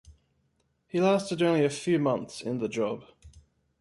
He 0.87 0.99
lasted 0.99 1.43
only 1.43 1.63
a 1.63 1.69
few 1.69 1.99
months 1.99 2.41
in 2.41 2.57
the 2.57 2.67
job. 2.67 3.03